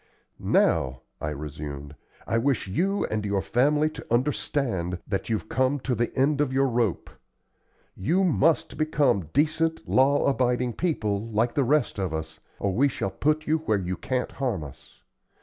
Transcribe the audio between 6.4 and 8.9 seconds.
of your rope. You must